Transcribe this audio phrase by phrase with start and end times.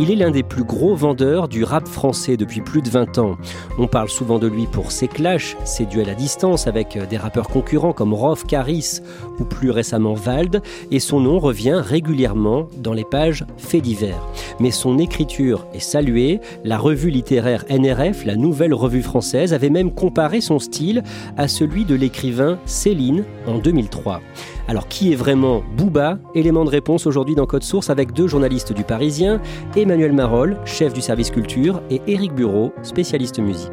[0.00, 3.36] Il est l'un des plus gros vendeurs du rap français depuis plus de 20 ans.
[3.78, 7.48] On parle souvent de lui pour ses clashs, ses duels à distance avec des rappeurs
[7.48, 9.00] concurrents comme Rof, Caris
[9.40, 10.62] ou plus récemment Vald,
[10.92, 14.24] et son nom revient régulièrement dans les pages faits divers.
[14.60, 19.92] Mais son écriture est saluée, la revue littéraire NRF, la nouvelle revue française, avait même
[19.92, 21.02] comparé son style
[21.36, 24.20] à celui de l'écrivain Céline en 2003.
[24.68, 26.18] Alors qui est vraiment Booba?
[26.34, 29.40] Élément de réponse aujourd'hui dans Code Source avec deux journalistes du Parisien,
[29.74, 33.70] Emmanuel Marolles, chef du service culture, et Éric Bureau, spécialiste musique.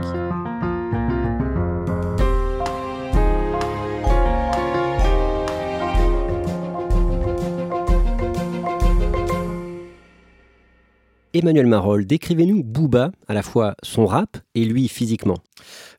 [11.34, 15.40] Emmanuel Marolles, décrivez-nous Booba, à la fois son rap et lui physiquement.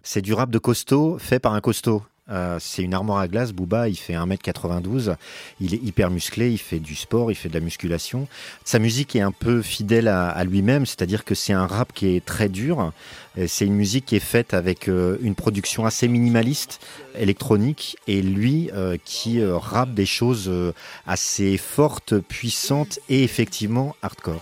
[0.03, 2.01] C'est du rap de costaud fait par un costaud.
[2.29, 3.53] Euh, c'est une armoire à glace.
[3.53, 5.15] Booba, il fait 1m92.
[5.61, 8.27] Il est hyper musclé, il fait du sport, il fait de la musculation.
[8.65, 12.25] Sa musique est un peu fidèle à, lui-même, c'est-à-dire que c'est un rap qui est
[12.25, 12.93] très dur.
[13.47, 16.81] C'est une musique qui est faite avec euh, une production assez minimaliste,
[17.19, 20.51] électronique, et lui euh, qui rappe des choses
[21.07, 24.41] assez fortes, puissantes et effectivement hardcore.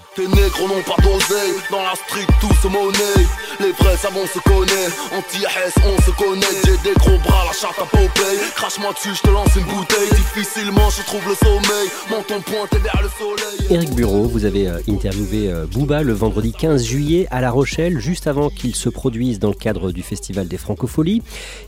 [8.54, 10.08] Crache-moi dessus, je te lance une bouteille.
[10.10, 13.72] Difficilement je trouve le sommeil, menton pointé vers le soleil.
[13.72, 17.98] Éric Bureau, vous avez euh, interviewé euh, Booba le vendredi 15 juillet à La Rochelle,
[17.98, 21.22] juste avant qu'il se produise dans le cadre du Festival des Francopholies.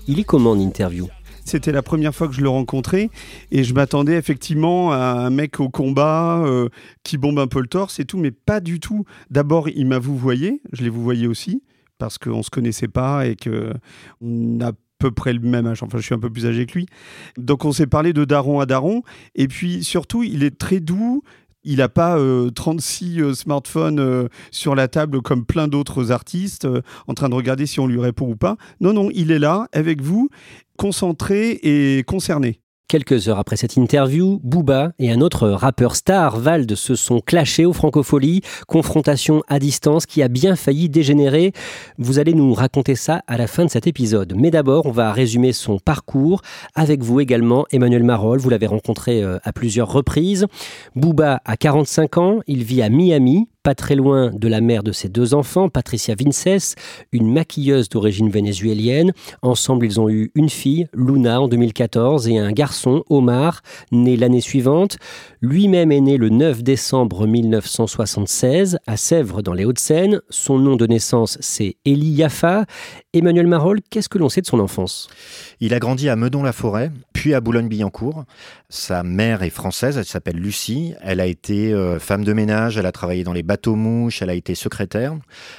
[0.06, 1.08] Il est comment en interview?
[1.44, 3.10] C'était la première fois que je le rencontrais
[3.50, 6.68] et je m'attendais effectivement à un mec au combat euh,
[7.02, 9.04] qui bombe un peu le torse et tout, mais pas du tout.
[9.30, 11.62] D'abord, il m'a vous voyé, je l'ai vous voyé aussi
[11.98, 13.72] parce qu'on se connaissait pas et que
[14.20, 15.82] on a à peu près le même âge.
[15.82, 16.86] Enfin, je suis un peu plus âgé que lui.
[17.36, 19.02] Donc, on s'est parlé de daron à daron.
[19.34, 21.22] Et puis, surtout, il est très doux.
[21.64, 26.64] Il n'a pas euh, 36 euh, smartphones euh, sur la table comme plein d'autres artistes
[26.64, 28.56] euh, en train de regarder si on lui répond ou pas.
[28.80, 30.30] Non, non, il est là avec vous,
[30.78, 32.60] concentré et concerné.
[32.88, 37.66] Quelques heures après cette interview, Booba et un autre rappeur star, Vald, se sont clashés
[37.66, 38.42] aux Francopholies.
[38.68, 41.50] Confrontation à distance qui a bien failli dégénérer.
[41.98, 44.34] Vous allez nous raconter ça à la fin de cet épisode.
[44.36, 46.42] Mais d'abord, on va résumer son parcours
[46.76, 48.38] avec vous également, Emmanuel Marolles.
[48.38, 50.46] Vous l'avez rencontré euh, à plusieurs reprises.
[50.94, 52.38] Booba a 45 ans.
[52.46, 56.14] Il vit à Miami, pas très loin de la mère de ses deux enfants, Patricia
[56.14, 56.76] Vinces,
[57.10, 59.12] une maquilleuse d'origine vénézuélienne.
[59.42, 64.40] Ensemble, ils ont eu une fille, Luna, en 2014, et un garçon, Omar, né l'année
[64.40, 64.98] suivante.
[65.40, 70.20] Lui-même est né le 9 décembre 1976 à Sèvres, dans les Hauts-de-Seine.
[70.30, 72.66] Son nom de naissance, c'est Elie Yaffa.
[73.16, 75.08] Emmanuel Marolles, qu'est-ce que l'on sait de son enfance?
[75.60, 78.24] Il a grandi à Meudon-la-Forêt, puis à Boulogne-Billancourt.
[78.68, 80.94] Sa mère est française, elle s'appelle Lucie.
[81.00, 84.34] Elle a été euh, femme de ménage, elle a travaillé dans les bateaux-mouches, elle a
[84.34, 85.14] été secrétaire.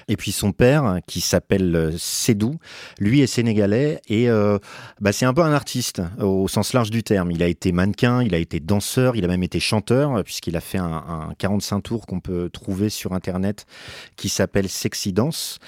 [0.07, 2.57] Et puis son père, qui s'appelle euh, Sédou,
[3.00, 4.59] lui est sénégalais et euh,
[5.01, 7.31] bah, c'est un peu un artiste au sens large du terme.
[7.31, 10.62] Il a été mannequin, il a été danseur, il a même été chanteur, puisqu'il a
[10.62, 13.66] fait un, un 45 tours qu'on peut trouver sur Internet
[14.16, 15.59] qui s'appelle Sexy Dance.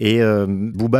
[0.00, 0.46] Et euh,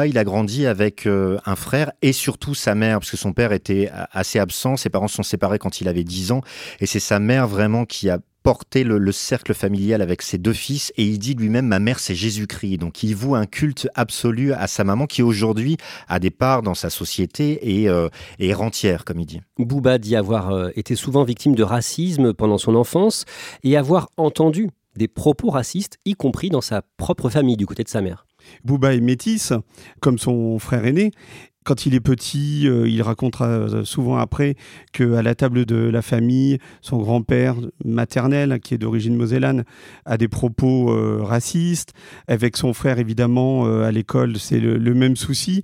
[0.06, 3.52] il a grandi avec euh, un frère et surtout sa mère, parce que son père
[3.52, 4.76] était assez absent.
[4.76, 6.42] Ses parents se sont séparés quand il avait 10 ans.
[6.80, 10.52] Et c'est sa mère vraiment qui a porté le, le, cercle familial avec ses deux
[10.52, 14.52] fils et il dit lui-même ma mère c'est Jésus-Christ donc il voue un culte absolu
[14.52, 15.76] à sa maman qui aujourd'hui
[16.06, 18.08] a des parts dans sa société et, euh,
[18.38, 19.40] est rentière comme il dit.
[19.58, 23.24] Booba dit avoir euh, été souvent victime de racisme pendant son enfance
[23.64, 27.88] et avoir entendu des propos racistes y compris dans sa propre famille du côté de
[27.88, 28.27] sa mère.
[28.64, 29.52] Booba est métisse,
[30.00, 31.12] comme son frère aîné.
[31.68, 34.54] Quand il est petit, euh, il racontera souvent après
[34.92, 39.64] qu'à la table de la famille, son grand-père maternel, qui est d'origine mosellane,
[40.06, 41.92] a des propos euh, racistes.
[42.26, 45.62] Avec son frère, évidemment, euh, à l'école, c'est le, même souci.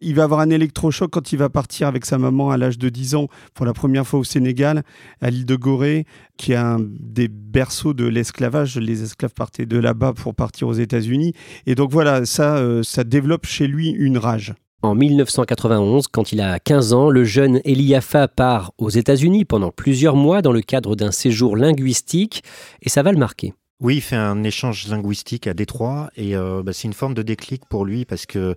[0.00, 2.88] Il va avoir un électrochoc quand il va partir avec sa maman à l'âge de
[2.88, 4.82] 10 ans pour la première fois au Sénégal,
[5.20, 6.06] à l'île de Gorée,
[6.36, 8.76] qui est un des berceaux de l'esclavage.
[8.78, 11.32] Les esclaves partaient de là-bas pour partir aux États-Unis.
[11.66, 14.54] Et donc voilà, ça, euh, ça développe chez lui une rage.
[14.82, 20.14] En 1991, quand il a 15 ans, le jeune Eliafa part aux États-Unis pendant plusieurs
[20.14, 22.42] mois dans le cadre d'un séjour linguistique
[22.82, 23.54] et ça va le marquer.
[23.84, 27.20] Oui, il fait un échange linguistique à Détroit et euh, bah, c'est une forme de
[27.20, 28.54] déclic pour lui parce que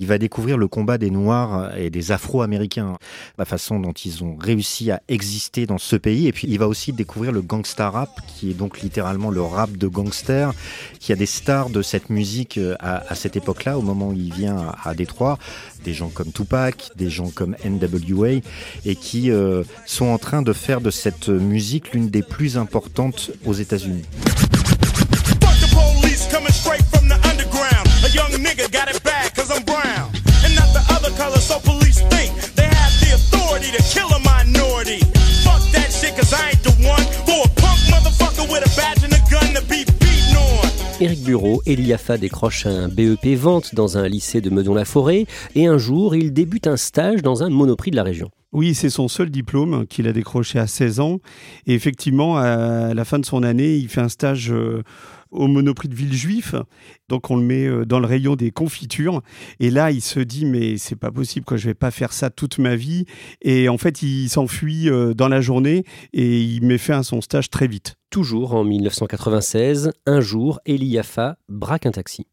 [0.00, 2.96] il va découvrir le combat des Noirs et des Afro-Américains,
[3.38, 6.66] la façon dont ils ont réussi à exister dans ce pays et puis il va
[6.66, 10.52] aussi découvrir le gangsta rap qui est donc littéralement le rap de gangster,
[10.98, 14.34] qui a des stars de cette musique euh, à, cette époque-là, au moment où il
[14.34, 15.38] vient à, Détroit,
[15.84, 18.40] des gens comme Tupac, des gens comme N.W.A.
[18.84, 23.30] et qui euh, sont en train de faire de cette musique l'une des plus importantes
[23.44, 24.02] aux États-Unis.
[41.00, 46.14] Éric Bureau, Eliafa décroche un BEP vente dans un lycée de Meudon-la-Forêt et un jour,
[46.16, 48.30] il débute un stage dans un monoprix de la région.
[48.52, 51.18] Oui, c'est son seul diplôme qu'il a décroché à 16 ans.
[51.66, 54.82] Et effectivement, à la fin de son année, il fait un stage euh,
[55.34, 56.54] au Monoprix de Villejuif.
[57.08, 59.22] Donc on le met euh, dans le rayon des confitures.
[59.60, 61.56] Et là, il se dit mais c'est pas possible, quoi.
[61.56, 63.04] Je vais pas faire ça toute ma vie.
[63.42, 67.20] Et en fait, il s'enfuit euh, dans la journée et il met fin à son
[67.20, 67.96] stage très vite.
[68.10, 72.26] Toujours en 1996, un jour, Eliafa braque un taxi.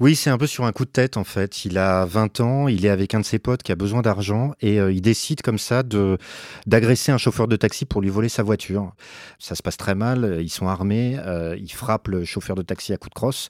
[0.00, 1.64] Oui, c'est un peu sur un coup de tête en fait.
[1.64, 4.52] Il a 20 ans, il est avec un de ses potes qui a besoin d'argent
[4.60, 6.18] et euh, il décide comme ça de
[6.68, 8.92] d'agresser un chauffeur de taxi pour lui voler sa voiture.
[9.40, 12.92] Ça se passe très mal, ils sont armés, euh, ils frappent le chauffeur de taxi
[12.92, 13.48] à coups de crosse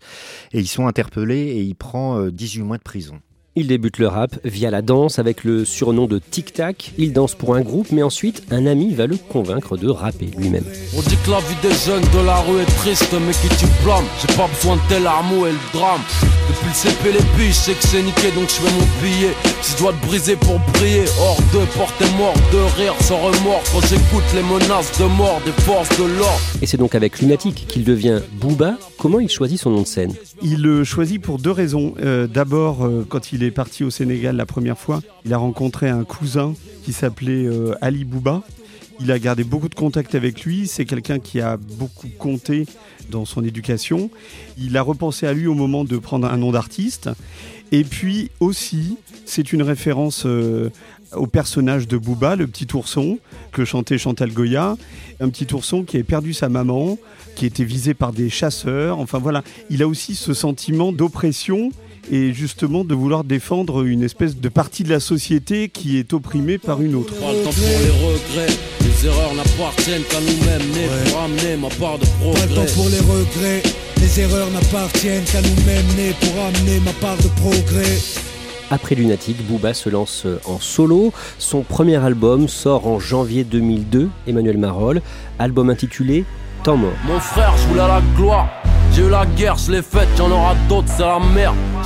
[0.52, 3.20] et ils sont interpellés et il prend 18 euh, mois de prison.
[3.60, 6.92] Il débute le rap via la danse avec le surnom de Tic Tac.
[6.96, 10.62] Il danse pour un groupe, mais ensuite un ami va le convaincre de rapper lui-même.
[10.96, 13.66] On dit que la vie des jeunes de la rue est triste, mais qui tu
[13.82, 14.04] blâmes?
[14.20, 16.00] J'ai pas besoin de tes larmes et le drame.
[16.48, 19.34] Depuis le CP, les biches, c'est que c'est niqué, donc je fais mon billet.
[19.60, 23.62] Si je dois te briser pour briller, hors de porter mort, de rire sans remords.
[23.72, 26.40] Quand j'écoute les menaces de mort des forces de l'ordre.
[26.62, 28.76] Et c'est donc avec Lunatic qu'il devient Booba.
[28.98, 30.14] Comment il choisit son nom de scène?
[30.42, 31.94] Il le choisit pour deux raisons.
[32.00, 35.88] Euh, d'abord, euh, quand il est parti au Sénégal la première fois, il a rencontré
[35.88, 36.54] un cousin
[36.84, 38.42] qui s'appelait euh, Ali Bouba.
[39.00, 40.66] Il a gardé beaucoup de contacts avec lui.
[40.66, 42.66] C'est quelqu'un qui a beaucoup compté
[43.10, 44.10] dans son éducation.
[44.58, 47.08] Il a repensé à lui au moment de prendre un nom d'artiste.
[47.70, 50.70] Et puis aussi, c'est une référence euh,
[51.14, 53.18] au personnage de Bouba, le petit ourson
[53.52, 54.76] que chantait Chantal Goya.
[55.20, 56.98] Un petit ourson qui a perdu sa maman,
[57.36, 58.98] qui était visé par des chasseurs.
[58.98, 61.70] Enfin voilà, il a aussi ce sentiment d'oppression
[62.10, 66.58] et justement de vouloir défendre une espèce de partie de la société qui est opprimée
[66.58, 67.14] par une autre.
[67.14, 71.68] Pas le temps pour les regrets, les erreurs n'appartiennent qu'à nous-mêmes, nés pour amener ma
[71.68, 72.40] part de progrès.
[72.40, 73.62] Pas le temps pour les regrets,
[74.00, 77.98] les erreurs n'appartiennent qu'à nous-mêmes, nés pour amener ma part de progrès.
[78.70, 81.12] Après Lunatic, Booba se lance en solo.
[81.38, 85.00] Son premier album sort en janvier 2002, Emmanuel Marolles,
[85.38, 86.24] album intitulé
[86.64, 86.92] Temps mort.
[87.06, 88.50] Mon frère, je voulais la gloire.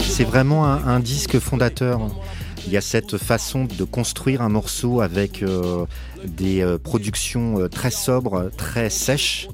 [0.01, 2.01] C'est vraiment un, disque fondateur.
[2.67, 5.85] Il y a cette façon de construire un morceau avec euh,
[6.25, 9.49] des euh, productions euh, très sobres, très sèches,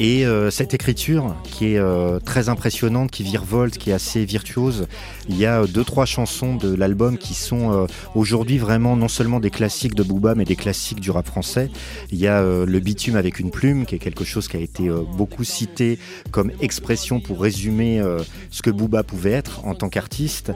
[0.00, 4.86] et euh, cette écriture qui est euh, très impressionnante, qui virevolte, qui est assez virtuose,
[5.28, 9.40] il y a euh, deux trois chansons de l'album qui sont aujourd'hui vraiment non seulement
[9.40, 11.70] des classiques de Booba, mais des classiques du rap français.
[12.10, 14.90] Il y a le bitume avec une plume, qui est quelque chose qui a été
[15.16, 15.98] beaucoup cité
[16.30, 18.02] comme expression pour résumer
[18.50, 20.52] ce que Booba pouvait être en tant qu'artiste.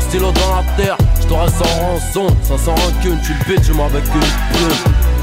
[0.00, 5.15] Stylo dans la terre, je sans rançon, rancune, tu le.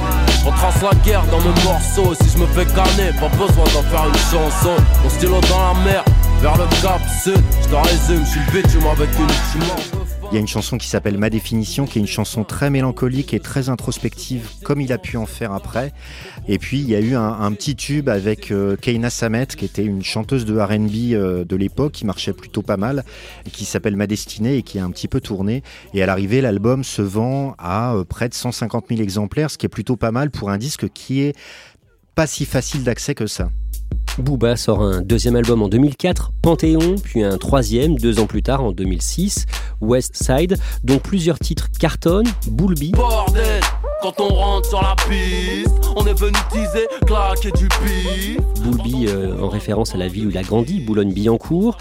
[0.44, 2.14] Je retrace la guerre dans mes morceaux.
[2.22, 4.76] Si je me fais canner, pas besoin d'en faire une chanson.
[5.02, 6.04] Mon stylo dans la mer,
[6.42, 7.42] vers le cap sud.
[7.62, 10.03] Je te résume, je suis le bitume avec une
[10.34, 13.36] il y a une chanson qui s'appelle Ma définition, qui est une chanson très mélancolique
[13.36, 15.94] et très introspective, comme il a pu en faire après.
[16.48, 19.86] Et puis il y a eu un, petit tube avec euh, Keina Samet, qui était
[19.86, 23.04] une chanteuse de RB euh, de l'époque, qui marchait plutôt pas mal,
[23.52, 25.62] qui s'appelle Ma destinée et qui a un petit peu tourné.
[25.94, 29.68] Et à l'arrivée, l'album se vend à euh, près de 150 000 exemplaires, ce qui
[29.68, 31.38] est plutôt pas mal pour un disque qui est
[32.16, 33.52] pas si facile d'accès que ça.
[34.20, 38.64] Booba sort un deuxième album en 2004, Panthéon, puis un troisième deux ans plus tard
[38.64, 39.46] en 2006,
[39.82, 42.92] West Side, dont plusieurs titres cartonnent, Boulby.
[42.92, 43.62] Bordel
[44.04, 48.38] quand on rentre sur la piste, on est venu teaser, claquer du pif.
[48.62, 51.78] Boulby euh, en référence à la ville où il a grandi, Boulogne-Billancourt.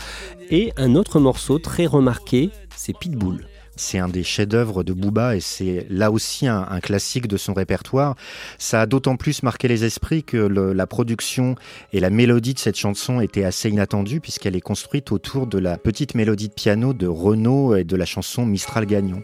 [0.49, 3.45] Et un autre morceau très remarqué, c'est Pitbull.
[3.77, 8.17] C'est un des chefs-d'œuvre de Booba et c'est là aussi un, classique de son répertoire.
[8.59, 11.55] Ça a d'autant plus marqué les esprits que la production
[11.93, 15.79] et la mélodie de cette chanson étaient assez inattendues puisqu'elle est construite autour de la
[15.79, 19.23] petite mélodie de piano de Renaud et de la chanson Mistral Gagnon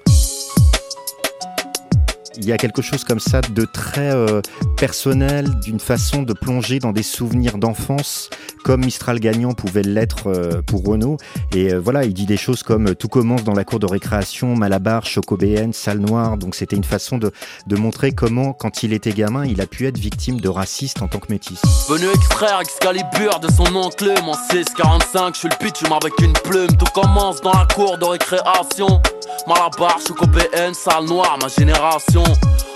[2.36, 4.40] il y a quelque chose comme ça de très euh,
[4.76, 8.30] personnel, d'une façon de plonger dans des souvenirs d'enfance,
[8.64, 11.16] comme Mistral Gagnant pouvait l'être euh, pour Renault.
[11.54, 14.54] Et euh, voilà, il dit des choses comme tout commence dans la cour de récréation,
[14.54, 16.36] Malabar, Chocobéenne, Salle Noire.
[16.36, 17.32] Donc c'était une façon de,
[17.76, 21.18] montrer comment, quand il était gamin, il a pu être victime de racistes en tant
[21.18, 21.60] que métis.
[21.88, 26.76] Venu extraire Excalibur de son oncle, mon 645, je suis le pitch avec une plume.
[26.76, 29.00] Tout commence dans la cour de récréation.
[29.46, 32.22] Malabar, Chocobéenne, Salle Noire, ma génération.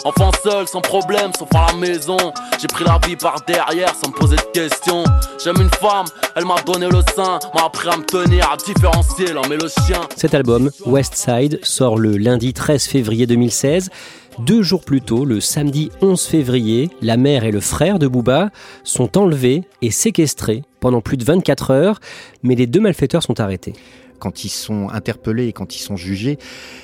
[0.04, 2.16] Enfant seul, sans problème, sauf à la maison.
[2.60, 5.04] J'ai pris la vie par derrière sans me poser de questions.
[5.42, 9.32] J'aime une femme, elle m'a donné le sein, m'a appris à me tenir, à différencier
[9.32, 10.00] l'homme et le chien.
[10.16, 13.90] Cet album, West Side, sort le lundi 13 février 2016.
[14.38, 18.50] Deux jours plus tôt, le samedi 11 février, la mère et le frère de Booba
[18.82, 22.00] sont enlevés et séquestrés pendant plus de 24 heures,
[22.42, 23.74] mais les deux malfaiteurs sont arrêtés
[24.22, 26.38] quand ils sont interpellés et quand ils sont jugés,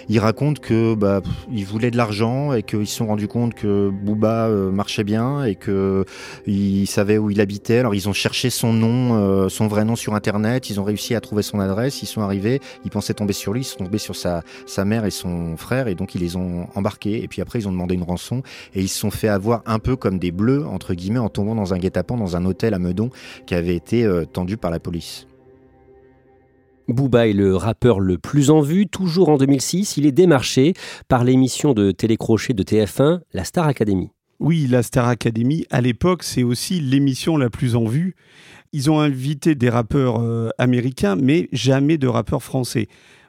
[0.09, 4.49] ils racontent que bah, voulaient de l'argent et qu'ils se sont rendus compte que Booba
[4.49, 6.05] euh, marchait bien et que
[6.49, 7.79] ils savaient où il habitait.
[7.79, 10.69] Alors ils ont cherché son nom, euh, son vrai nom sur internet.
[10.69, 12.03] Ils ont réussi à trouver son adresse.
[12.03, 12.61] Ils sont arrivés.
[12.85, 13.61] Ils pensaient tomber sur lui.
[13.61, 16.67] Ils sont tombés sur sa sa mère et son frère et donc ils les ont
[16.75, 17.23] embarqués.
[17.23, 18.43] Et puis après ils ont demandé une rançon
[18.75, 21.55] et ils se sont fait avoir un peu comme des bleus entre guillemets en tombant
[21.55, 23.11] dans un guet-apens dans un hôtel à Meudon
[23.47, 25.29] qui avait été euh, tendu par la police.
[26.89, 28.87] Booba est le rappeur le plus en vue.
[28.87, 30.73] Toujours en 2006, il est démarché
[31.07, 34.11] par l'émission de télécrochet de TF1, la Star Academy.
[34.41, 38.15] Oui, la Star Academy, à l'époque, c'est aussi l'émission la plus en vue.
[38.73, 42.89] Ils ont invité des rappeurs euh, américains, mais jamais de rappeurs français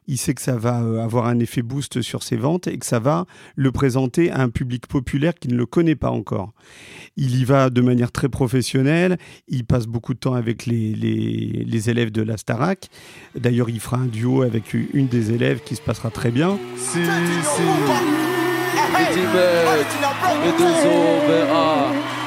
[0.09, 2.85] il sait que ça va euh, avoir un effet boost sur ses ventes et que
[2.85, 3.25] ça va
[3.55, 6.51] le présenter à un public populaire qui ne le connaît pas encore.
[7.15, 11.89] Il y va de manière très professionnelle, il passe beaucoup de temps avec les, les,
[11.89, 12.89] élèves de la Starac.
[13.35, 16.57] D'ailleurs, il fera un duo avec une des élèves qui se passera très bien.
[16.75, 16.99] Si,
[17.43, 17.61] si.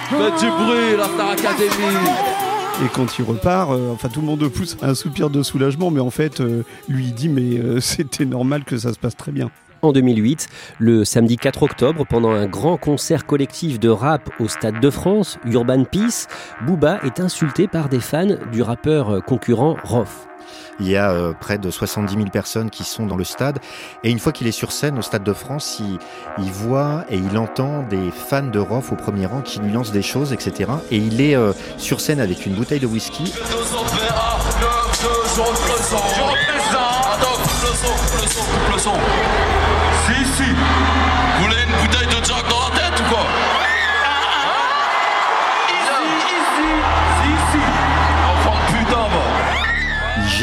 [0.08, 2.31] Faites du bruit, la Star Academy
[2.80, 6.00] et quand il repart, euh, enfin tout le monde pousse un soupir de soulagement, mais
[6.00, 9.32] en fait, euh, lui il dit mais euh, c'était normal que ça se passe très
[9.32, 9.50] bien.
[9.82, 10.48] En 2008,
[10.78, 15.38] le samedi 4 octobre, pendant un grand concert collectif de rap au Stade de France,
[15.44, 16.28] Urban Peace,
[16.64, 20.28] Booba est insulté par des fans du rappeur concurrent Rof.
[20.80, 23.58] Il y a euh, près de 70 000 personnes qui sont dans le stade.
[24.04, 25.80] Et une fois qu'il est sur scène au Stade de France,
[26.38, 29.92] il, voit et il entend des fans de Roth au premier rang qui lui lancent
[29.92, 30.70] des choses, etc.
[30.90, 33.32] Et il est euh, sur scène avec une bouteille de whisky.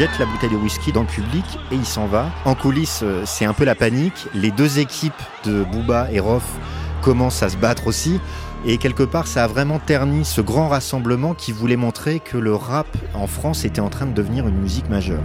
[0.00, 2.30] Jette la bouteille de whisky dans le public et il s'en va.
[2.46, 4.28] En coulisses, euh, c'est un peu la panique.
[4.34, 5.12] Les deux équipes
[5.44, 6.40] de Booba et Roth
[7.02, 8.18] commencent à se battre aussi.
[8.64, 12.54] Et quelque part, ça a vraiment terni ce grand rassemblement qui voulait montrer que le
[12.54, 15.20] rap en France était en train de devenir une musique majeure.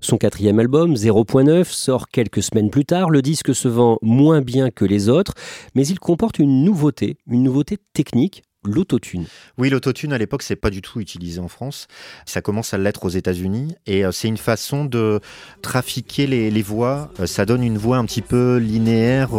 [0.00, 3.10] Son quatrième album, 0.9, sort quelques semaines plus tard.
[3.10, 5.34] Le disque se vend moins bien que les autres,
[5.76, 9.26] mais il comporte une nouveauté, une nouveauté technique, l'autotune.
[9.58, 11.88] Oui, l'autotune à l'époque, c'est pas du tout utilisé en France.
[12.26, 15.20] Ça commence à l'être aux États-Unis et euh, c'est une façon de
[15.62, 17.10] trafiquer les, voix.
[17.20, 19.30] Euh, ça donne une voix un petit peu linéaire,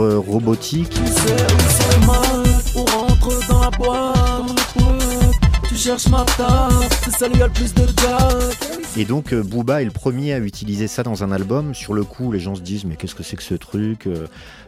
[8.04, 8.52] euh.
[8.98, 11.74] Et donc Booba est le premier à utiliser ça dans un album.
[11.74, 14.08] Sur le coup, les gens se disent mais qu'est-ce que c'est que ce truc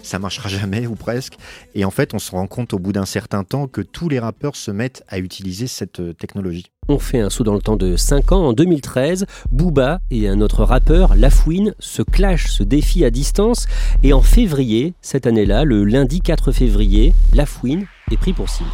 [0.01, 1.36] Ça marchera jamais ou presque.
[1.75, 4.20] Et en fait, on se rend compte au bout d'un certain temps que tous les
[4.20, 6.65] rappeurs se mettent à utiliser cette euh, technologie.
[6.88, 8.48] On fait un saut dans le temps de 5 ans.
[8.48, 13.67] En 2013, Booba et un autre rappeur, Lafouine, se clashent, se défient à distance.
[14.01, 18.70] Et en février, cette année-là, le lundi 4 février, Lafouine est pris pour cible.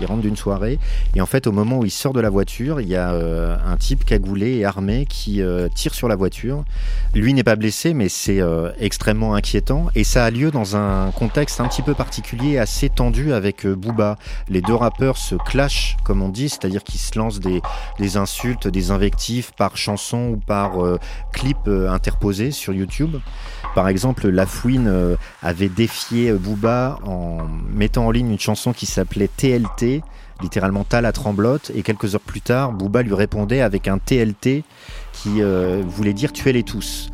[0.00, 0.78] Il rentre d'une soirée
[1.14, 3.56] et en fait au moment où il sort de la voiture, il y a euh,
[3.64, 6.64] un type cagoulé et armé qui euh, tire sur la voiture.
[7.14, 11.10] Lui n'est pas blessé mais c'est euh, extrêmement inquiétant et ça a lieu dans un
[11.12, 14.18] contexte un petit peu particulier, assez tendu avec Booba.
[14.48, 17.62] Les deux rappeurs se clashent comme on dit, c'est-à-dire qu'ils se lancent des,
[17.98, 20.72] des, insultes, des invectives par chanson ou par
[21.32, 23.16] clip interposé sur YouTube.
[23.74, 27.38] Par exemple, Lafouine avait défié Booba en
[27.72, 30.02] mettant en ligne une chanson qui s'appelait TLT
[30.42, 34.64] littéralement ta la tremblote, et quelques heures plus tard, Booba lui répondait avec un TLT
[35.12, 37.10] qui euh, voulait dire tuez-les tous.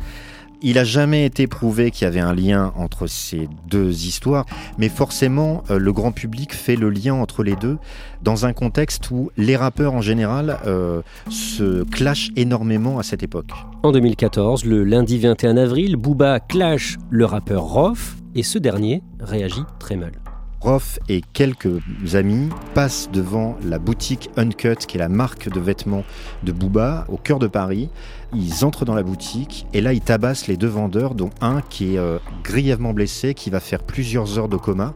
[0.63, 4.45] Il a jamais été prouvé qu'il y avait un lien entre ces deux histoires,
[4.77, 7.77] mais forcément, euh, le grand public fait le lien entre les deux
[8.21, 13.49] dans un contexte où les rappeurs en général euh, se clashent énormément à cette époque.
[13.81, 19.63] En 2014, le lundi 21 avril, Booba clash le rappeur Rof et ce dernier réagit
[19.79, 20.20] très mal.
[20.61, 21.81] Roth et quelques
[22.13, 26.03] amis passent devant la boutique Uncut, qui est la marque de vêtements
[26.43, 27.89] de Booba, au cœur de Paris.
[28.35, 31.95] Ils entrent dans la boutique et là ils tabassent les deux vendeurs, dont un qui
[31.95, 34.93] est euh, grièvement blessé, qui va faire plusieurs heures de coma.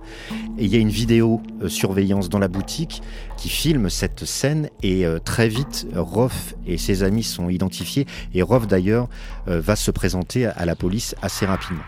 [0.60, 3.02] Il y a une vidéo euh, surveillance dans la boutique
[3.36, 8.06] qui filme cette scène et euh, très vite Roth et ses amis sont identifiés
[8.36, 9.08] et Roth d'ailleurs
[9.48, 11.84] va se présenter à la police assez rapidement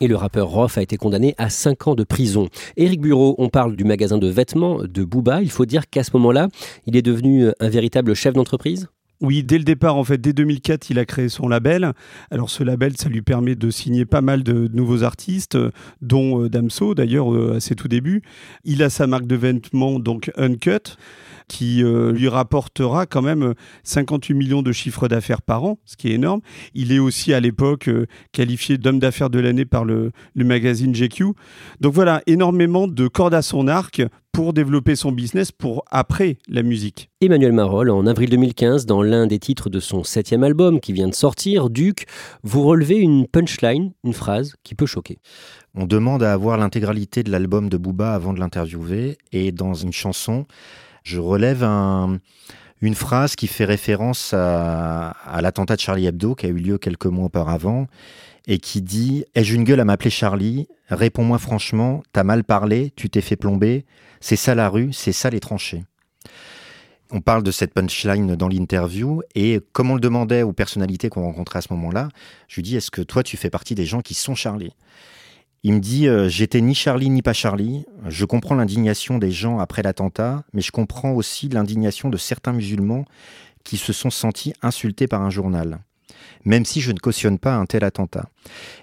[0.00, 2.48] et le rappeur Roth a été condamné à 5 ans de prison.
[2.76, 5.42] Éric Bureau, on parle du magasin de vêtements de Booba.
[5.42, 6.48] Il faut dire qu'à ce moment-là,
[6.86, 8.88] il est devenu un véritable chef d'entreprise?
[9.20, 11.92] Oui, dès le départ, en fait, dès 2004, il a créé son label.
[12.30, 15.58] Alors, ce label, ça lui permet de signer pas mal de nouveaux artistes,
[16.00, 18.22] dont euh, Damso, d'ailleurs, euh, à ses tout débuts.
[18.64, 20.96] Il a sa marque de vêtements, donc Uncut
[21.48, 26.08] qui euh, lui rapportera quand même 58 millions de chiffres d'affaires par an, ce qui
[26.08, 26.40] est énorme.
[26.74, 27.90] Il est aussi à l'époque
[28.30, 31.32] qualifié d'homme d'affaires de l'année par le, le, magazine GQ.
[31.80, 34.00] Donc voilà, énormément de cordes à son arc
[34.32, 37.10] pour développer son business pour après la musique.
[37.20, 41.08] Emmanuel Marol, en avril 2015, dans l'un des titres de son septième album qui vient
[41.08, 42.06] de sortir, Duc,
[42.42, 45.18] vous relevez une punchline, une phrase qui peut choquer.
[45.74, 49.92] On demande à avoir l'intégralité de l'album de Booba avant de l'interviewer et dans une
[49.92, 50.46] chanson,
[51.02, 51.62] je relève
[52.80, 57.06] une phrase qui fait référence à, l'attentat de Charlie Hebdo qui a eu lieu quelques
[57.06, 57.86] mois auparavant
[58.46, 60.66] et qui dit Ai-je une gueule à m'appeler Charlie?
[60.88, 63.84] Réponds-moi franchement, t'as mal parlé, tu t'es fait plomber,
[64.20, 65.84] c'est ça la rue, c'est ça les tranchées.
[67.12, 71.22] On parle de cette punchline dans l'interview et comme on le demandait aux personnalités qu'on
[71.22, 72.08] rencontrait à ce moment-là,
[72.48, 74.72] je lui dis Est-ce que toi tu fais partie des gens qui sont Charlie?
[75.62, 77.84] Il me dit euh, J'étais ni Charlie ni pas Charlie.
[78.08, 83.04] Je comprends l'indignation des gens après l'attentat, mais je comprends aussi l'indignation de certains musulmans
[83.62, 85.80] qui se sont sentis insultés par un journal,
[86.46, 88.30] même si je ne cautionne pas un tel attentat.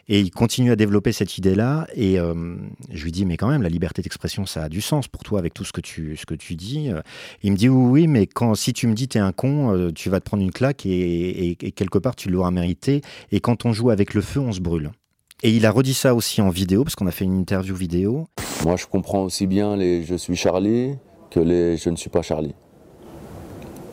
[0.07, 2.55] Et il continue à développer cette idée-là, et euh,
[2.91, 5.39] je lui dis Mais quand même, la liberté d'expression, ça a du sens pour toi
[5.39, 6.91] avec tout ce que tu, ce que tu dis.
[7.41, 9.91] Il me dit Oui, oui, mais quand, si tu me dis T'es un con, euh,
[9.91, 13.01] tu vas te prendre une claque, et quelque part, tu l'auras mérité.
[13.31, 14.91] Et quand on joue avec le feu, on se brûle.
[15.43, 18.25] Et il a redit ça aussi en vidéo, parce qu'on a fait une interview vidéo.
[18.65, 20.95] Moi, je comprends aussi bien les je suis Charlie
[21.29, 22.55] que les je ne suis pas Charlie.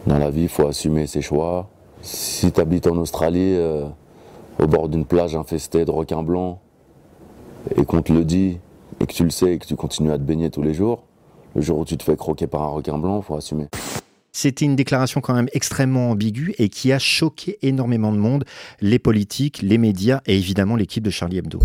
[0.07, 1.69] Dans la vie, il faut assumer ses choix.
[2.01, 3.87] Si tu habites en Australie, euh,
[4.59, 6.61] au bord d'une plage infestée de requins blancs,
[7.77, 8.59] et qu'on te le dit,
[9.01, 11.03] et que tu le sais, et que tu continues à te baigner tous les jours,
[11.55, 13.67] le jour où tu te fais croquer par un requin blanc, il faut assumer.
[14.37, 18.44] C'était une déclaration quand même extrêmement ambiguë et qui a choqué énormément de monde,
[18.81, 21.61] les politiques, les médias et évidemment l'équipe de Charlie Hebdo.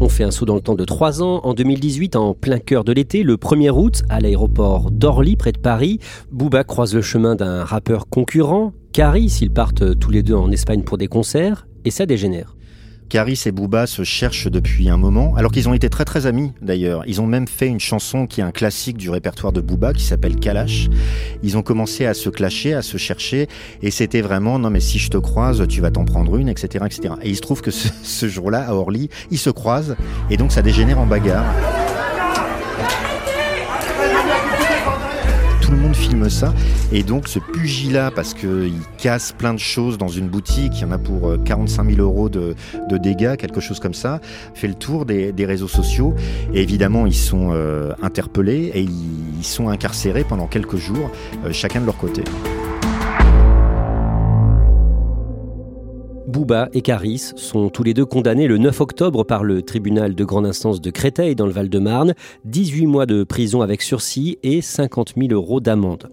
[0.00, 1.40] On fait un saut dans le temps de trois ans.
[1.44, 5.58] En 2018, en plein cœur de l'été, le 1er août, à l'aéroport d'Orly, près de
[5.58, 6.00] Paris,
[6.32, 9.38] Booba croise le chemin d'un rappeur concurrent, Caris.
[9.42, 12.56] Ils partent tous les deux en Espagne pour des concerts et ça dégénère.
[13.12, 16.52] Caris et Booba se cherchent depuis un moment, alors qu'ils ont été très très amis
[16.62, 17.02] d'ailleurs.
[17.06, 20.02] Ils ont même fait une chanson qui est un classique du répertoire de Booba qui
[20.02, 20.88] s'appelle Kalash.
[21.42, 23.48] Ils ont commencé à se clasher, à se chercher,
[23.82, 26.86] et c'était vraiment non mais si je te croise, tu vas t'en prendre une, etc.,
[26.86, 27.12] etc.
[27.22, 29.94] Et il se trouve que ce, ce jour-là à Orly, ils se croisent,
[30.30, 31.44] et donc ça dégénère en bagarre.
[35.72, 36.52] Tout le monde filme ça.
[36.92, 40.84] Et donc ce pugilat, parce qu'il casse plein de choses dans une boutique, il y
[40.84, 42.54] en a pour 45 euh, 000 euros de,
[42.98, 44.20] dégâts, quelque chose comme ça,
[44.52, 46.14] fait le tour des, réseaux sociaux.
[46.52, 51.10] Et évidemment, ils sont euh, interpellés et ils, sont incarcérés pendant quelques jours,
[51.46, 52.22] euh, chacun de leur côté.
[56.32, 60.24] Bouba et Caris sont tous les deux condamnés le 9 octobre par le tribunal de
[60.24, 62.14] grande instance de Créteil dans le Val-de-Marne,
[62.46, 66.08] 18 mois de prison avec sursis et 50 000 euros d'amende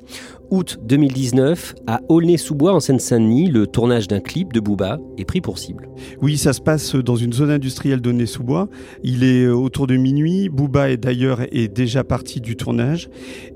[0.51, 5.57] août 2019, à Aulnay-sous-Bois, en Seine-Saint-Denis, le tournage d'un clip de Booba est pris pour
[5.57, 5.89] cible.
[6.21, 8.69] Oui, ça se passe dans une zone industrielle d'Aulnay-sous-Bois.
[9.03, 10.49] Il est euh, autour de minuit.
[10.49, 13.09] Booba est d'ailleurs est déjà parti du tournage.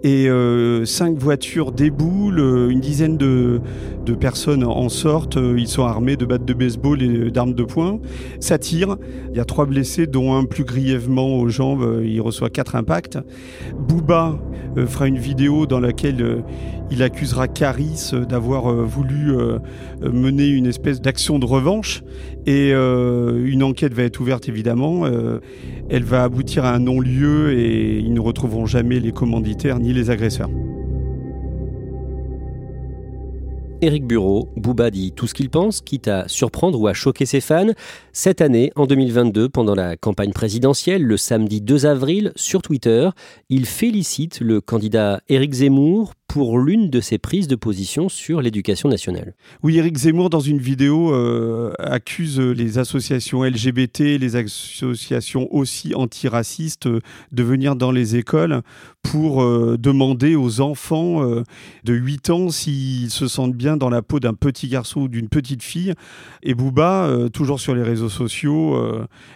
[0.04, 3.62] Et euh, cinq voitures déboulent, euh, une dizaine de,
[4.06, 5.38] de, personnes en sortent.
[5.58, 8.00] Ils sont armés de battes de baseball et d'armes de poing.
[8.40, 8.98] Ça tire.
[9.32, 12.02] Il y a trois blessés, dont un plus grièvement aux jambes.
[12.04, 13.18] Il reçoit quatre impacts.
[13.78, 14.40] Booba
[14.88, 16.44] fera une vidéo dans laquelle
[16.94, 19.34] il accusera Caris d'avoir euh, voulu
[20.02, 22.04] mener une espèce d'action de revanche.
[22.46, 25.06] Et une enquête va être ouverte évidemment.
[25.90, 30.10] Elle va aboutir à un non-lieu et ils ne retrouveront jamais les commanditaires ni les
[30.10, 30.50] agresseurs.
[33.84, 37.42] Éric Bureau, Booba dit tout ce qu'il pense, quitte à surprendre ou à choquer ses
[37.42, 37.74] fans.
[38.14, 43.10] Cette année, en 2022, pendant la campagne présidentielle, le samedi 2 avril, sur Twitter,
[43.50, 48.90] il félicite le candidat Éric Zemmour pour l'une de ses prises de position sur l'éducation
[48.90, 49.36] nationale.
[49.62, 56.88] Oui, Éric Zemmour, dans une vidéo, euh, accuse les associations LGBT, les associations aussi antiracistes
[56.88, 58.64] euh, de venir dans les écoles
[59.04, 61.22] pour euh, demander aux enfants
[61.84, 65.30] de 8 ans s'ils se sentent bien dans la peau d'un petit garçon ou d'une
[65.30, 65.94] petite fille.
[66.42, 68.82] Et Bouba, toujours sur les réseaux sociaux,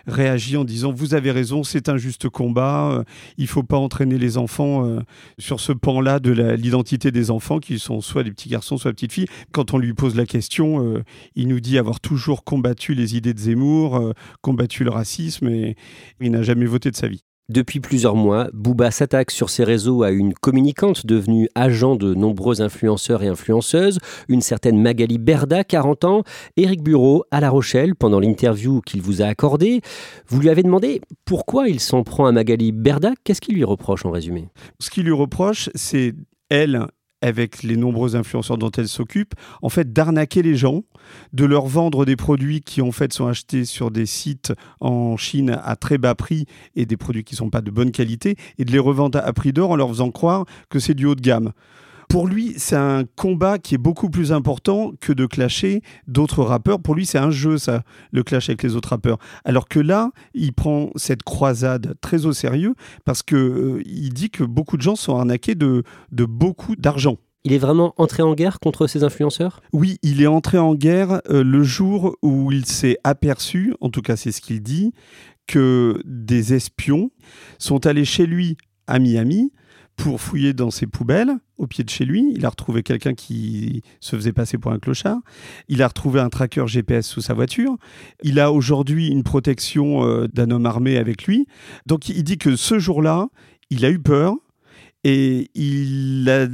[0.07, 3.03] réagit en disant Vous avez raison, c'est un juste combat,
[3.37, 4.99] il ne faut pas entraîner les enfants
[5.37, 8.95] sur ce pan-là de l'identité des enfants qui sont soit des petits garçons, soit des
[8.95, 9.27] petites filles.
[9.51, 11.03] Quand on lui pose la question, euh,
[11.35, 15.75] il nous dit avoir toujours combattu les idées de Zemmour, euh, combattu le racisme et
[16.21, 17.23] il n'a jamais voté de sa vie.
[17.49, 22.61] Depuis plusieurs mois, Booba s'attaque sur ses réseaux à une communicante devenue agent de nombreux
[22.61, 26.23] influenceurs et influenceuses, une certaine Magali Berda, 40 ans,
[26.57, 29.79] Éric Bureau à La Rochelle, pendant l'interview qu'il vous a accordée.
[30.27, 33.13] Vous lui avez demandé pourquoi il s'en prend à Magali Berda.
[33.23, 34.49] Qu'est-ce qu'il lui reproche en résumé?
[34.81, 36.15] Ce qu'il lui reproche, c'est
[36.49, 36.87] elle,
[37.21, 40.83] avec les nombreux influenceurs dont elle s'occupe, en fait, d'arnaquer les gens,
[41.33, 45.59] de leur vendre des produits qui, en fait, sont achetés sur des sites en Chine
[45.63, 48.65] à très bas prix et des produits qui ne sont pas de bonne qualité, et
[48.65, 51.21] de les revendre à prix d'or en leur faisant croire que c'est du haut de
[51.21, 51.53] gamme.
[52.07, 56.79] Pour lui, c'est un combat qui est beaucoup plus important que de clasher d'autres rappeurs.
[56.79, 59.17] Pour lui, c'est un jeu, ça, le clash avec les autres rappeurs.
[59.43, 64.29] Alors que là, il prend cette croisade très au sérieux parce que euh, il dit
[64.29, 67.17] que beaucoup de gens sont arnaqués de, de beaucoup d'argent.
[67.43, 69.61] Il est vraiment entré en guerre contre ces influenceurs?
[69.71, 74.01] Oui, il est entré en guerre euh, le jour où il s'est aperçu, en tout
[74.01, 74.93] cas c'est ce qu'il dit,
[75.45, 77.09] que des espions
[77.57, 79.51] sont allés chez lui à Miami
[79.97, 82.31] pour fouiller dans ses poubelles au pied de chez lui.
[82.35, 85.19] Il a retrouvé quelqu'un qui se faisait passer pour un clochard.
[85.67, 87.75] Il a retrouvé un tracker GPS sous sa voiture.
[88.23, 91.47] Il a aujourd'hui une protection euh, d'un homme armé avec lui.
[91.87, 93.27] Donc il dit que ce jour-là,
[93.69, 94.35] il a eu peur
[95.03, 96.47] et il a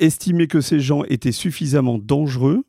[0.00, 2.64] estimé que ces gens étaient suffisamment dangereux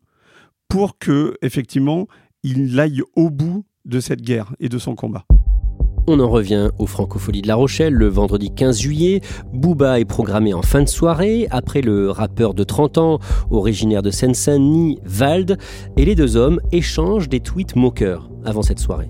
[0.69, 2.07] pour que effectivement
[2.43, 5.25] il aille au bout de cette guerre et de son combat.
[6.07, 9.21] On en revient aux Francopholies de La Rochelle le vendredi 15 juillet.
[9.53, 14.11] Booba est programmé en fin de soirée après le rappeur de 30 ans, originaire de
[14.11, 15.57] Seine-Saint-Denis, Vald,
[15.97, 19.09] et les deux hommes échangent des tweets moqueurs avant cette soirée.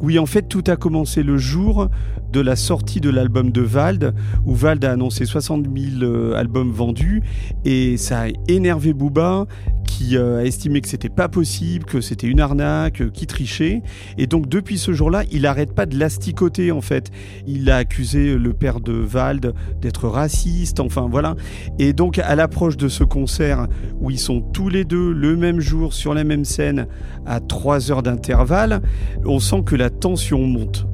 [0.00, 1.88] Oui, en fait, tout a commencé le jour
[2.32, 4.14] de la sortie de l'album de Vald,
[4.46, 7.22] où Vald a annoncé 60 000 euh, albums vendus,
[7.64, 9.46] et ça a énervé Booba,
[9.92, 13.82] qui euh, a estimé que c'était pas possible, que c'était une arnaque, euh, qui trichait.
[14.16, 17.10] Et donc depuis ce jour-là, il n'arrête pas de l'asticoter en fait.
[17.46, 21.36] Il a accusé le père de Vald d'être raciste, enfin voilà.
[21.78, 23.68] Et donc à l'approche de ce concert
[24.00, 26.86] où ils sont tous les deux le même jour sur la même scène
[27.26, 28.80] à 3 heures d'intervalle,
[29.24, 30.86] on sent que la tension monte.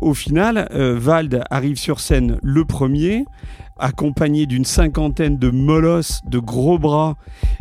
[0.00, 3.24] Au final, euh, Vald arrive sur scène le premier,
[3.78, 7.16] accompagné d'une cinquantaine de molosses, de gros bras,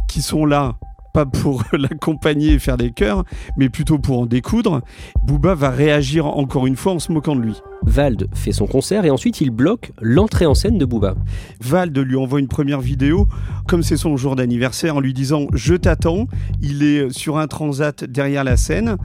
[0.08, 0.78] qui sont là
[1.18, 3.24] pas pour l'accompagner et faire des chœurs,
[3.58, 4.82] mais plutôt pour en découdre.
[5.26, 7.56] Booba va réagir encore une fois en se moquant de lui.
[7.82, 11.16] Vald fait son concert et ensuite il bloque l'entrée en scène de Booba.
[11.60, 13.28] Vald lui envoie une première vidéo,
[13.68, 16.28] comme c'est son jour d'anniversaire, en lui disant Je t'attends.
[16.62, 18.98] Il est sur un transat derrière la scène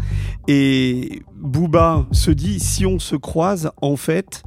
[0.48, 4.42] et Booba se dit Si on se croise, en fait,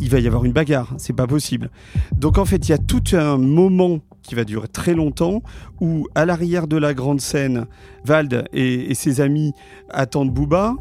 [0.00, 1.70] il va y avoir une bagarre, c'est pas possible.
[2.16, 5.42] Donc en fait, il y a tout un moment qui va durer très longtemps
[5.80, 7.66] où à l'arrière de la grande scène,
[8.04, 9.52] Vald et, ses amis
[9.90, 10.74] attendent Booba.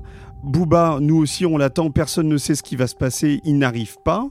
[0.44, 3.98] Booba, nous aussi on l'attend, personne ne sait ce qui va se passer, il n'arrive
[4.04, 4.28] pas.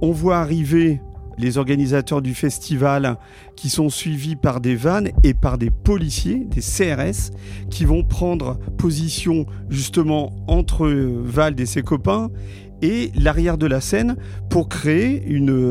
[0.00, 1.00] On voit arriver
[1.38, 3.18] les organisateurs du festival
[3.56, 7.30] qui sont suivis par des vannes et par des policiers, des CRS,
[7.70, 12.30] qui vont prendre position justement entre Vald et ses copains
[12.82, 14.16] et l'arrière de la scène
[14.50, 15.24] pour créer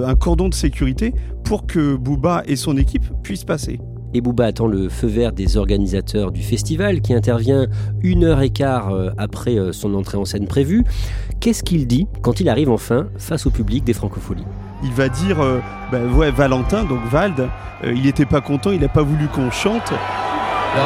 [0.05, 1.13] un cordon de sécurité
[1.43, 3.79] pour que Booba et son équipe puissent passer.
[4.13, 7.67] Et Booba attend le feu vert des organisateurs du festival qui intervient
[8.01, 10.85] une heure et quart euh, après euh, son entrée en scène prévue.
[11.41, 14.45] Qu'est-ce qu'il dit quand il arrive enfin face au public des Francopholies?
[14.83, 15.59] Il va dire euh,
[15.91, 19.51] bah, ouais, Valentin, donc Vald, euh, il n'était pas content, il n'a pas voulu qu'on
[19.51, 19.91] chante.
[19.91, 19.97] Là,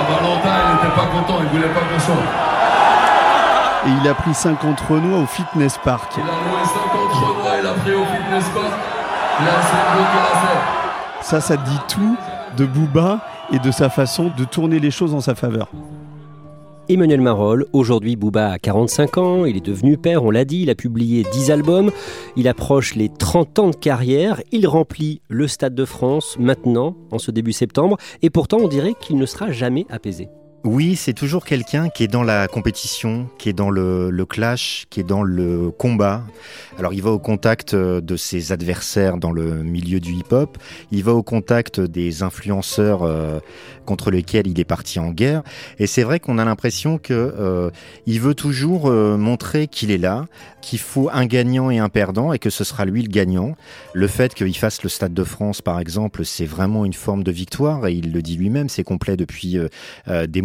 [0.09, 2.48] Valentin, il n'était pas content, il voulait pas qu'on chante.
[3.85, 6.13] Et il a pris 50 Renois au fitness park.
[6.17, 8.73] Il a loué 50 Renois, il a pris au fitness park.
[9.39, 12.17] Essayé de Ça, ça dit tout
[12.57, 13.21] de Booba
[13.53, 15.69] et de sa façon de tourner les choses en sa faveur.
[16.89, 20.69] Emmanuel Marolles, aujourd'hui Booba a 45 ans, il est devenu père, on l'a dit, il
[20.71, 21.91] a publié 10 albums,
[22.35, 27.19] il approche les 30 ans de carrière, il remplit le Stade de France maintenant, en
[27.19, 30.29] ce début septembre, et pourtant on dirait qu'il ne sera jamais apaisé.
[30.65, 34.99] Oui, c'est toujours quelqu'un qui est dans la compétition, qui est dans le, clash, qui
[34.99, 36.21] est dans le combat.
[36.77, 40.57] Alors il va au contact euh, de ses adversaires dans le milieu du hip-hop,
[40.91, 43.39] il va au contact des influenceurs euh,
[43.85, 45.43] contre lesquels il est parti en guerre.
[45.77, 47.69] Et c'est vrai qu'on a l'impression que euh,
[48.05, 50.25] il veut toujours montrer qu'il est là,
[50.61, 53.55] qu'il faut un gagnant et un perdant, et que ce sera lui le gagnant.
[53.93, 57.31] Le fait qu'il fasse le Stade de France, par exemple, c'est vraiment une forme de
[57.31, 59.57] victoire, et il le dit lui-même, c'est complet depuis
[60.07, 60.41] des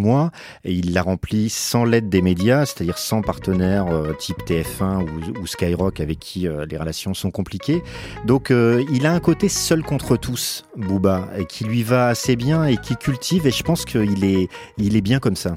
[0.65, 5.07] et il l'a rempli sans l'aide des médias, c'est-à-dire sans partenaires euh, type TF1
[5.41, 7.83] ou, Skyrock avec qui euh, les relations sont compliquées.
[8.27, 12.37] Donc euh, il a un côté seul contre tous, Booba, et qui lui va assez
[12.37, 15.57] bien et qui cultive et je pense qu'il est, il est bien comme ça.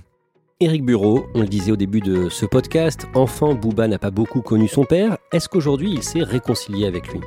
[0.59, 4.41] Éric Bureau, on le disait au début de ce podcast, enfant, Booba n'a pas beaucoup
[4.41, 5.15] connu son père.
[5.31, 7.19] Est-ce qu'aujourd'hui il s'est réconcilié avec lui?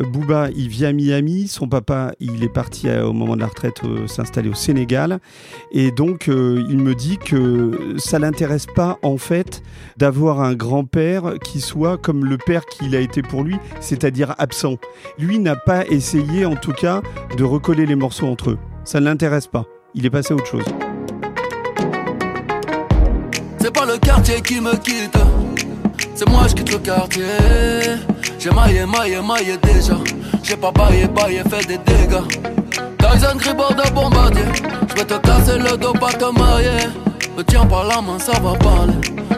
[0.00, 1.46] Euh, Booba, il vit à Miami.
[1.46, 5.20] Son papa, il est parti euh, au moment de la retraite euh, s'installer au Sénégal.
[5.70, 9.62] Et donc, il me dit que ça l'intéresse pas, en fait,
[9.96, 14.78] d'avoir un grand-père qui soit comme le père qu'il a été pour lui, c'est-à-dire absent.
[15.20, 17.00] Lui n'a pas essayé, en tout cas,
[17.36, 18.58] de recoller les morceaux entre eux.
[18.82, 19.66] Ça ne l'intéresse pas.
[19.94, 20.64] Il est passé à autre chose.
[23.84, 25.18] Le quartier qui me quitte,
[26.14, 27.24] c'est moi je quitte le quartier.
[28.38, 29.98] J'ai maillé, maillé, maillé déjà.
[30.42, 32.22] J'ai pas baillé, baillé, fait des dégâts.
[32.98, 34.44] Tyson Gribord de bombardier.
[34.88, 36.88] Je vais te casser le dos, pas te marier.
[37.36, 38.94] Me tiens par la main, ça va parler.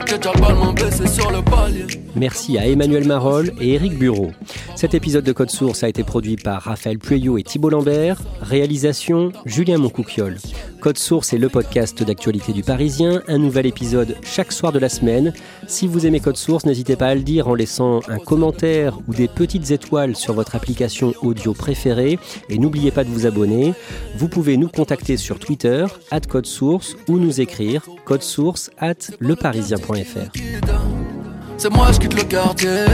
[0.06, 2.03] J'ai déjà le baissé sur le palier.
[2.16, 4.30] Merci à Emmanuel Marolles et Eric Bureau.
[4.76, 8.20] Cet épisode de Code Source a été produit par Raphaël Pueyo et Thibault Lambert.
[8.40, 10.38] Réalisation Julien Moncouquiole.
[10.80, 13.22] Code Source est le podcast d'actualité du Parisien.
[13.26, 15.32] Un nouvel épisode chaque soir de la semaine.
[15.66, 19.14] Si vous aimez Code Source, n'hésitez pas à le dire en laissant un commentaire ou
[19.14, 22.18] des petites étoiles sur votre application audio préférée.
[22.48, 23.74] Et n'oubliez pas de vous abonner.
[24.16, 29.10] Vous pouvez nous contacter sur Twitter, at Code Source, ou nous écrire code source at
[29.20, 31.13] leparisien.fr.
[31.56, 32.84] C'est moi je quitte le quartier.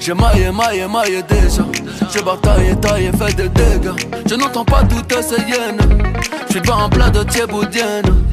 [0.00, 1.64] J'ai maillé, maillé, maillé déjà.
[2.12, 3.96] J'ai bataillé, taillé, fait des dégâts.
[4.26, 5.80] Je n'entends pas toutes ces hyènes.
[6.46, 8.24] Je suis pas un plat de thieboudienne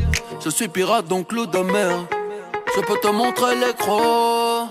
[0.44, 2.06] Je suis pirate donc loup de mer.
[2.76, 4.70] Je peux te montrer les crocs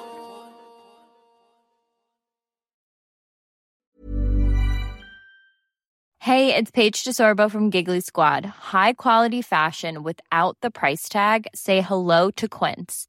[6.23, 8.45] Hey, it's Paige DeSorbo from Giggly Squad.
[8.45, 11.47] High quality fashion without the price tag.
[11.55, 13.09] Say hello to Quince.